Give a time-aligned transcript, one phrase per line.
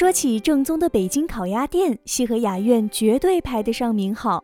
[0.00, 4.42] 说起正宗的北京烤鸭店，西河雅苑绝对排得上名号。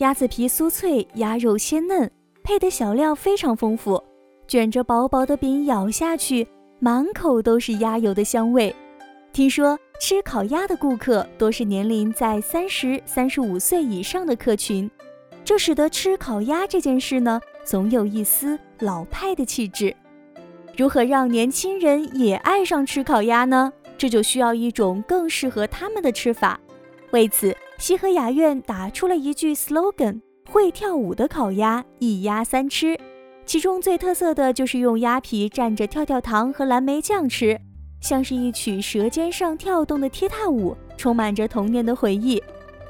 [0.00, 2.10] 鸭子皮酥脆，鸭肉鲜嫩，
[2.44, 4.04] 配的小料非常丰富。
[4.46, 6.46] 卷着薄薄的饼咬下去，
[6.78, 8.76] 满口都是鸭油的香味。
[9.32, 14.90] 听说吃烤鸭的顾客多是年龄在三十三十五岁以上的客群，
[15.42, 19.96] 这使得吃烤鸭这件事呢，总有一丝老派的气质。
[20.76, 23.72] 如何让年轻人也爱上吃烤鸭呢？
[23.98, 26.58] 这就需要一种更适合他们的吃法。
[27.10, 30.20] 为此，西河雅苑打出了一句 slogan：“
[30.50, 32.98] 会跳舞的烤鸭，一鸭三吃。”
[33.44, 37.58] 其中最特色的就是用鸭皮蘸着跳跳糖和蓝莓酱吃，
[38.00, 42.42] 像是一曲舌尖上跳动的踢踏舞，充满着童年的回忆。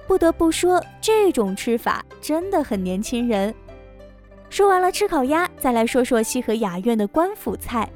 [0.06, 3.54] 不得不说，这种吃法真的很年轻人。
[4.50, 7.88] 说完了吃烤鸭，再来说说西河雅苑的官府菜。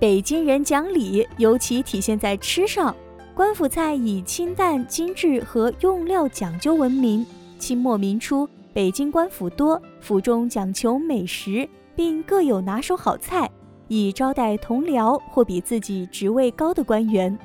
[0.00, 2.96] 北京人讲理，尤其体现在吃上。
[3.34, 7.24] 官府菜以清淡、精致和用料讲究闻名。
[7.58, 13.50] 清末民初，北京官府多，府中讲求美食，并各有拿手好菜，
[13.88, 17.38] 以招待同僚或比自己职位高的官员。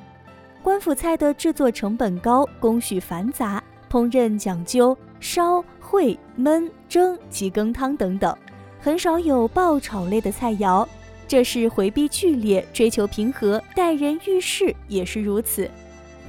[0.63, 8.33] 官府菜的制作成本高，工序繁杂，烹饪讲究烧、烩、焖、蒸及羹汤等等。
[8.80, 10.87] 很少有爆炒类的菜肴，
[11.27, 13.61] 这是回避剧烈，追求平和。
[13.75, 15.69] 待人遇事也是如此。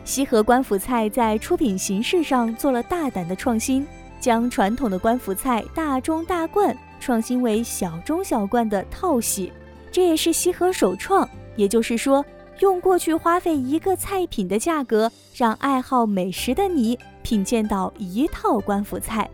[0.04, 3.86] 西河官府菜在出品形式上做了大胆的创新，
[4.20, 9.52] 将传统的官府菜大中大罐创新为小中小罐的套系，
[9.90, 11.28] 这也是西河首创。
[11.56, 12.24] 也就是说，
[12.60, 19.28] 用过去花费一个菜品的价格，让爱好美食的你品鉴到一套官府菜。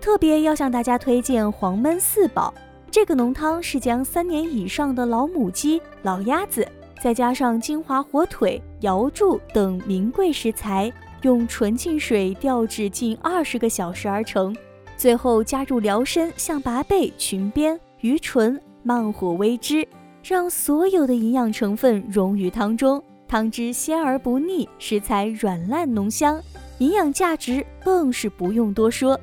[0.00, 2.52] 特别要向大家推荐黄焖四宝，
[2.92, 6.68] 这个浓汤是将三年以上的老母鸡、老鸭子，
[7.02, 14.54] 再加上金华火腿、瑶柱等名贵食材，用纯净水吊制近二十个小时而成，
[14.94, 19.88] 最后加入辽参、象拔贝、裙边、鱼唇，慢火煨之，
[20.22, 26.38] 让所有的营养成分溶于汤中，汤汁鲜而不腻，食材软烂浓香，
[26.76, 29.18] 营养价值更是不用多说。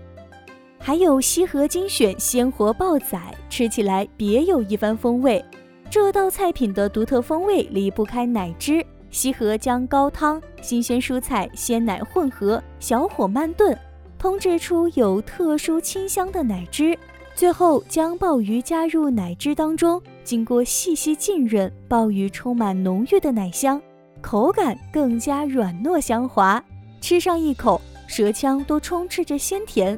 [0.81, 3.19] 还有西河精选鲜活爆仔，
[3.49, 5.43] 吃起来别有一番风味。
[5.89, 8.83] 这道菜品的独特风味离不开奶汁。
[9.11, 13.77] 西河将高汤、新鲜蔬菜、鲜奶混合，小火慢炖，
[14.19, 16.97] 烹制出有特殊清香的奶汁。
[17.35, 23.81] 最后将鲍鱼加入奶汁当中，经过细细浸润，鲍鱼充满浓郁的奶香，
[24.21, 26.63] 口感更加软糯香滑。
[27.01, 29.97] 吃上一口，舌腔都充斥着鲜甜。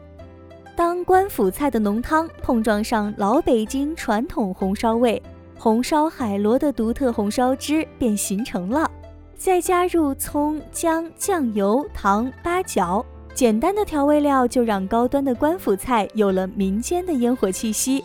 [0.75, 5.21] 当官府菜的浓汤碰撞上老北京传统红烧味，
[5.57, 8.89] 红烧海螺的独特红烧汁便形成了。
[9.35, 18.03] 再加入葱、姜、酱油、糖、八角，简单的调味料就让高端的官府菜有了民间的烟火气息。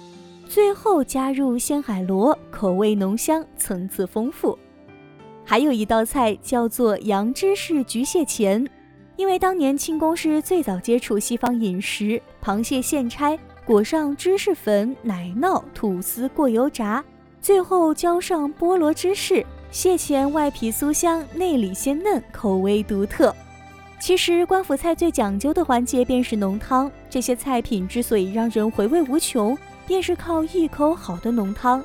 [0.49, 4.59] 最后加入鲜海螺，口味浓香，层次丰富。
[5.45, 8.67] 还有一道菜叫做杨枝式焗蟹钳。
[9.17, 17.05] 因为当年清宫是最早接触西方饮食，螃蟹现拆，裹上芝士粉、奶酪、吐司过油炸，
[17.43, 19.45] 最后浇上菠萝芝士。
[19.73, 23.35] 蟹钳外皮酥香，内里鲜嫩，口味独特。
[23.99, 31.83] 其实官府菜最讲究的环节便是浓汤，这些菜品之所以让人回味无穷，便是靠一口好的浓汤。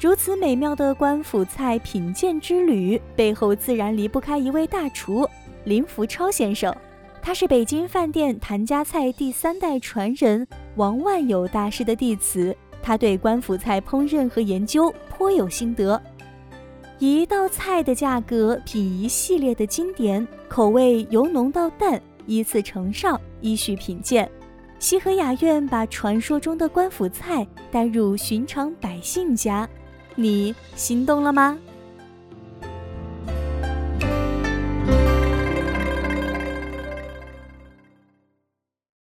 [0.00, 5.24] 如此美妙的官府菜品鉴之旅，背后自然离不开一位大厨。
[5.62, 6.74] 林福超先生，
[7.24, 10.44] 他是北京饭店谭家菜第三代传人
[10.74, 12.54] 王万友大师的弟子。
[12.82, 16.02] 他对官府菜烹饪和研究颇有心得。
[16.98, 24.28] 一道菜的价格，品一系列的经典，口味由浓到淡，依次呈上，依序品鉴。
[24.80, 29.68] 西河雅苑把传说中的官府菜带入寻常百姓家，
[30.16, 31.56] 你心动了吗？